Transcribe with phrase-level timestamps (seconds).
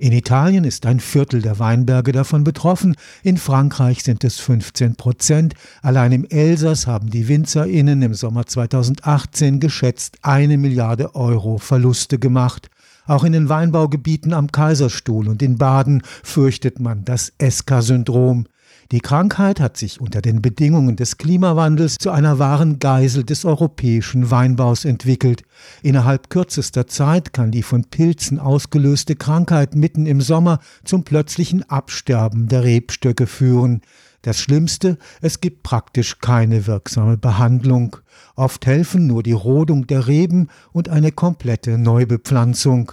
[0.00, 5.54] In Italien ist ein Viertel der Weinberge davon betroffen, in Frankreich sind es 15 Prozent.
[5.82, 12.70] Allein im Elsass haben die WinzerInnen im Sommer 2018 geschätzt eine Milliarde Euro Verluste gemacht.
[13.08, 18.44] Auch in den Weinbaugebieten am Kaiserstuhl und in Baden fürchtet man das Eska-Syndrom.
[18.92, 24.30] Die Krankheit hat sich unter den Bedingungen des Klimawandels zu einer wahren Geisel des europäischen
[24.30, 25.42] Weinbaus entwickelt.
[25.82, 32.48] Innerhalb kürzester Zeit kann die von Pilzen ausgelöste Krankheit mitten im Sommer zum plötzlichen Absterben
[32.48, 33.80] der Rebstöcke führen.
[34.22, 37.96] Das Schlimmste, es gibt praktisch keine wirksame Behandlung.
[38.36, 42.92] Oft helfen nur die Rodung der Reben und eine komplette Neubepflanzung.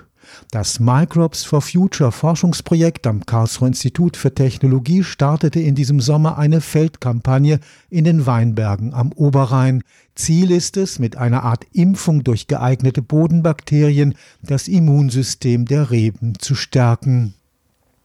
[0.51, 6.61] Das Microbes for Future Forschungsprojekt am Karlsruher Institut für Technologie startete in diesem Sommer eine
[6.61, 9.83] Feldkampagne in den Weinbergen am Oberrhein.
[10.15, 16.55] Ziel ist es, mit einer Art Impfung durch geeignete Bodenbakterien das Immunsystem der Reben zu
[16.55, 17.33] stärken.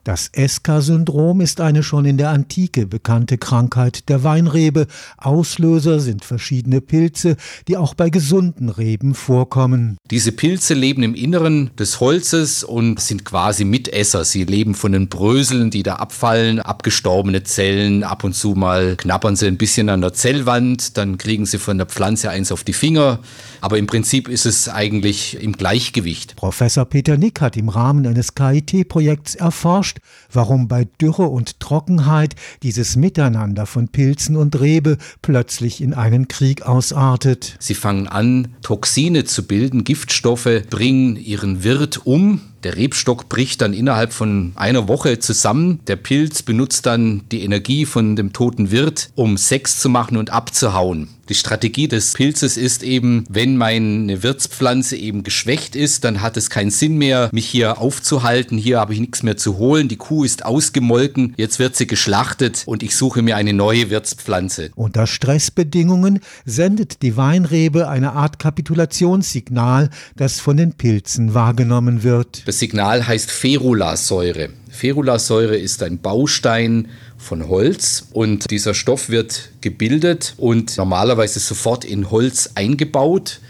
[0.02, 4.86] Das Eska-Syndrom ist eine schon in der Antike bekannte Krankheit der Weinrebe.
[5.18, 7.36] Auslöser sind verschiedene Pilze,
[7.68, 9.98] die auch bei gesunden Reben vorkommen.
[10.10, 14.24] Diese Pilze leben im Inneren des Holzes und sind quasi Mitesser.
[14.24, 18.02] Sie leben von den Bröseln, die da abfallen, abgestorbene Zellen.
[18.02, 21.76] Ab und zu mal knappern sie ein bisschen an der Zellwand, dann kriegen sie von
[21.76, 23.18] der Pflanze eins auf die Finger.
[23.60, 26.36] Aber im Prinzip ist es eigentlich im Gleichgewicht.
[26.36, 29.89] Professor Peter Nick hat im Rahmen eines KIT-Projekts erforscht,
[30.32, 36.62] warum bei Dürre und Trockenheit dieses Miteinander von Pilzen und Rebe plötzlich in einen Krieg
[36.62, 37.56] ausartet.
[37.58, 43.72] Sie fangen an, Toxine zu bilden, Giftstoffe bringen ihren Wirt um, der Rebstock bricht dann
[43.72, 45.80] innerhalb von einer Woche zusammen.
[45.86, 50.30] Der Pilz benutzt dann die Energie von dem toten Wirt, um Sex zu machen und
[50.30, 51.08] abzuhauen.
[51.30, 56.50] Die Strategie des Pilzes ist eben, wenn meine Wirtspflanze eben geschwächt ist, dann hat es
[56.50, 58.58] keinen Sinn mehr, mich hier aufzuhalten.
[58.58, 59.86] Hier habe ich nichts mehr zu holen.
[59.86, 64.70] Die Kuh ist ausgemolken, jetzt wird sie geschlachtet und ich suche mir eine neue Wirtspflanze.
[64.74, 72.42] Unter Stressbedingungen sendet die Weinrebe eine Art Kapitulationssignal, das von den Pilzen wahrgenommen wird.
[72.46, 74.48] Das Signal heißt Ferulasäure.
[74.70, 76.88] Ferulasäure ist ein Baustein
[77.20, 83.40] von Holz und dieser Stoff wird gebildet und normalerweise sofort in Holz eingebaut.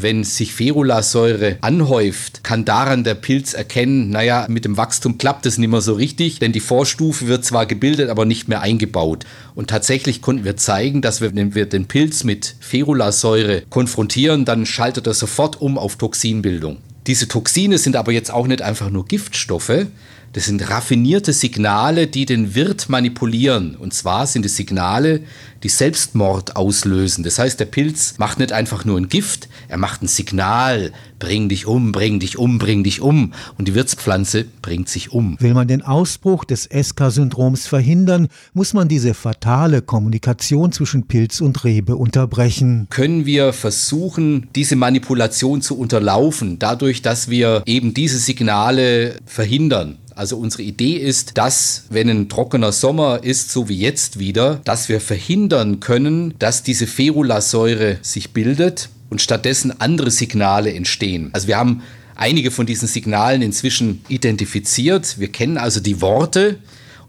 [0.00, 5.58] Wenn sich Ferulasäure anhäuft, kann daran der Pilz erkennen, naja, mit dem Wachstum klappt es
[5.58, 9.26] nicht mehr so richtig, denn die Vorstufe wird zwar gebildet, aber nicht mehr eingebaut.
[9.56, 14.66] Und tatsächlich konnten wir zeigen, dass wir, wenn wir den Pilz mit Ferulasäure konfrontieren, dann
[14.66, 16.78] schaltet er sofort um auf Toxinbildung.
[17.08, 19.86] Diese Toxine sind aber jetzt auch nicht einfach nur Giftstoffe,
[20.32, 23.76] das sind raffinierte Signale, die den Wirt manipulieren.
[23.76, 25.22] Und zwar sind es Signale,
[25.62, 27.24] die Selbstmord auslösen.
[27.24, 30.92] Das heißt, der Pilz macht nicht einfach nur ein Gift, er macht ein Signal.
[31.18, 33.32] Bring dich um, bring dich um, bring dich um.
[33.56, 35.36] Und die Wirtspflanze bringt sich um.
[35.40, 41.64] Will man den Ausbruch des SK-Syndroms verhindern, muss man diese fatale Kommunikation zwischen Pilz und
[41.64, 42.86] Rebe unterbrechen.
[42.90, 49.98] Können wir versuchen, diese Manipulation zu unterlaufen, dadurch, dass wir eben diese Signale verhindern?
[50.18, 54.88] Also unsere Idee ist, dass, wenn ein trockener Sommer ist, so wie jetzt wieder, dass
[54.88, 61.30] wir verhindern können, dass diese Ferulasäure sich bildet und stattdessen andere Signale entstehen.
[61.34, 61.82] Also wir haben
[62.16, 65.20] einige von diesen Signalen inzwischen identifiziert.
[65.20, 66.58] Wir kennen also die Worte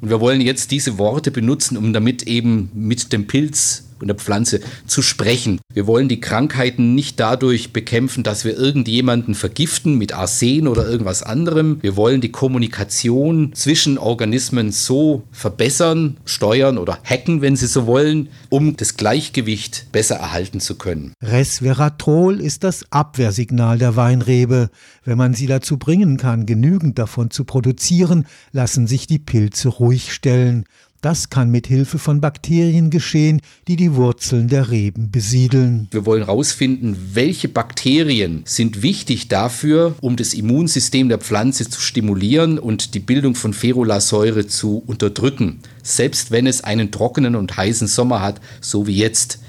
[0.01, 4.15] und wir wollen jetzt diese Worte benutzen, um damit eben mit dem Pilz und der
[4.15, 5.59] Pflanze zu sprechen.
[5.73, 11.23] Wir wollen die Krankheiten nicht dadurch bekämpfen, dass wir irgendjemanden vergiften mit Arsen oder irgendwas
[11.23, 11.77] anderem.
[11.81, 18.29] Wir wollen die Kommunikation zwischen Organismen so verbessern, steuern oder hacken, wenn Sie so wollen,
[18.49, 21.13] um das Gleichgewicht besser erhalten zu können.
[21.21, 24.69] Resveratrol ist das Abwehrsignal der Weinrebe.
[25.03, 30.13] Wenn man sie dazu bringen kann, genügend davon zu produzieren, lassen sich die Pilze ruhig
[30.13, 30.65] stellen.
[31.01, 33.39] Das kann mit Hilfe von Bakterien geschehen,
[33.69, 35.87] die die Wurzeln der Reben besiedeln.
[35.91, 42.59] Wir wollen herausfinden, welche Bakterien sind wichtig dafür, um das Immunsystem der Pflanze zu stimulieren
[42.59, 48.21] und die Bildung von Ferulasäure zu unterdrücken, selbst wenn es einen trockenen und heißen Sommer
[48.21, 49.39] hat, so wie jetzt.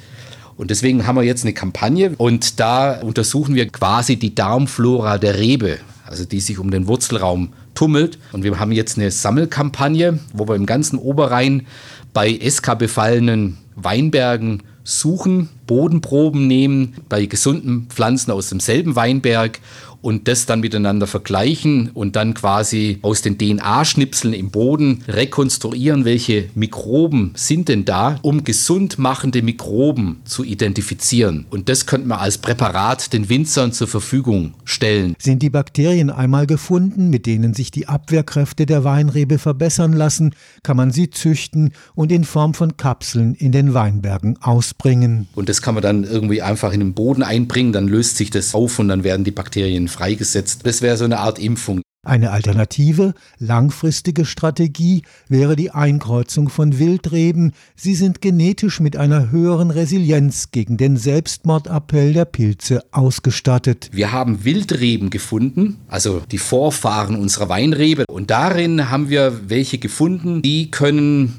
[0.56, 5.36] Und deswegen haben wir jetzt eine Kampagne und da untersuchen wir quasi die Darmflora der
[5.40, 8.18] Rebe, also die sich um den Wurzelraum tummelt.
[8.32, 11.66] Und wir haben jetzt eine Sammelkampagne, wo wir im ganzen Oberrhein
[12.12, 19.60] bei SK befallenen Weinbergen suchen, Bodenproben nehmen bei gesunden Pflanzen aus demselben Weinberg
[20.02, 26.48] und das dann miteinander vergleichen und dann quasi aus den DNA-Schnipseln im Boden rekonstruieren, welche
[26.54, 31.46] Mikroben sind denn da, um gesund machende Mikroben zu identifizieren.
[31.50, 35.14] Und das könnte man als Präparat den Winzern zur Verfügung stellen.
[35.18, 40.76] Sind die Bakterien einmal gefunden, mit denen sich die Abwehrkräfte der Weinrebe verbessern lassen, kann
[40.76, 45.28] man sie züchten und in Form von Kapseln in den Weinbergen ausbringen.
[45.34, 48.54] Und das kann man dann irgendwie einfach in den Boden einbringen, dann löst sich das
[48.54, 50.62] auf und dann werden die Bakterien freigesetzt.
[50.64, 51.82] Das wäre so eine Art Impfung.
[52.02, 57.52] Eine alternative, langfristige Strategie wäre die Einkreuzung von Wildreben.
[57.76, 63.90] Sie sind genetisch mit einer höheren Resilienz gegen den Selbstmordappell der Pilze ausgestattet.
[63.92, 68.06] Wir haben Wildreben gefunden, also die Vorfahren unserer Weinrebe.
[68.08, 71.34] Und darin haben wir welche gefunden, die können,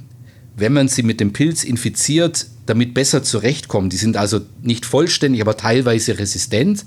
[0.55, 3.89] wenn man sie mit dem Pilz infiziert, damit besser zurechtkommen.
[3.89, 6.85] Die sind also nicht vollständig, aber teilweise resistent.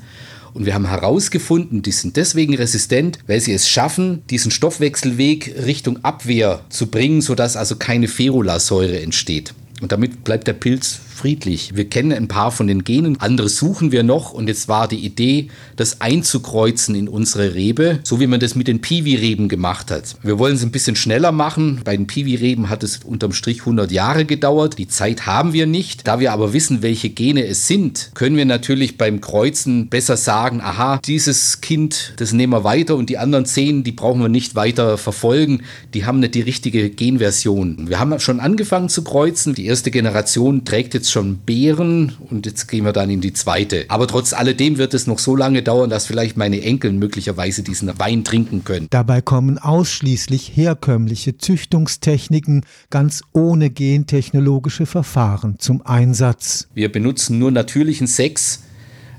[0.52, 6.04] Und wir haben herausgefunden, die sind deswegen resistent, weil sie es schaffen, diesen Stoffwechselweg Richtung
[6.04, 9.52] Abwehr zu bringen, sodass also keine Ferulasäure entsteht.
[9.80, 11.74] Und damit bleibt der Pilz friedlich.
[11.74, 15.04] Wir kennen ein paar von den Genen, andere suchen wir noch und jetzt war die
[15.04, 20.16] Idee, das einzukreuzen in unsere Rebe, so wie man das mit den Piwi-Reben gemacht hat.
[20.22, 21.80] Wir wollen es ein bisschen schneller machen.
[21.84, 24.78] Bei den Piwi-Reben hat es unterm Strich 100 Jahre gedauert.
[24.78, 26.06] Die Zeit haben wir nicht.
[26.06, 30.60] Da wir aber wissen, welche Gene es sind, können wir natürlich beim Kreuzen besser sagen,
[30.60, 34.54] aha, dieses Kind, das nehmen wir weiter und die anderen zehn, die brauchen wir nicht
[34.54, 35.62] weiter verfolgen.
[35.94, 37.88] Die haben nicht die richtige Genversion.
[37.88, 39.54] Wir haben schon angefangen zu kreuzen.
[39.54, 43.34] Die erste Generation trägt jetzt jetzt schon Beeren und jetzt gehen wir dann in die
[43.34, 43.84] zweite.
[43.88, 47.98] Aber trotz alledem wird es noch so lange dauern, dass vielleicht meine Enkel möglicherweise diesen
[47.98, 48.86] Wein trinken können.
[48.88, 56.68] Dabei kommen ausschließlich herkömmliche Züchtungstechniken ganz ohne gentechnologische Verfahren zum Einsatz.
[56.72, 58.62] Wir benutzen nur natürlichen Sex.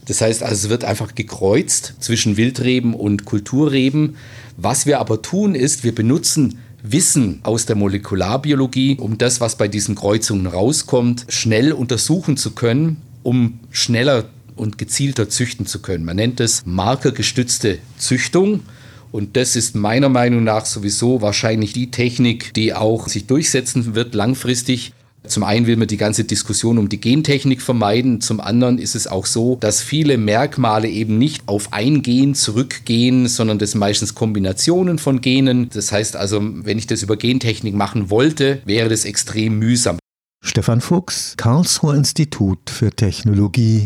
[0.08, 4.16] Das heißt also, es wird einfach gekreuzt zwischen Wildreben und Kulturreben.
[4.58, 6.58] Was wir aber tun ist, wir benutzen
[6.92, 12.98] Wissen aus der Molekularbiologie, um das, was bei diesen Kreuzungen rauskommt, schnell untersuchen zu können,
[13.24, 16.06] um schneller und gezielter züchten zu können.
[16.06, 18.62] Man nennt es markergestützte Züchtung.
[19.12, 24.14] Und das ist meiner Meinung nach sowieso wahrscheinlich die Technik, die auch sich durchsetzen wird
[24.14, 24.92] langfristig.
[25.28, 29.08] Zum einen will man die ganze Diskussion um die Gentechnik vermeiden, zum anderen ist es
[29.08, 34.98] auch so, dass viele Merkmale eben nicht auf ein Gen zurückgehen, sondern das meistens Kombinationen
[35.00, 35.70] von Genen.
[35.70, 39.98] Das heißt also, wenn ich das über Gentechnik machen wollte, wäre das extrem mühsam.
[40.48, 43.80] Stefan Fuchs, Karlsruher Institut für Technologie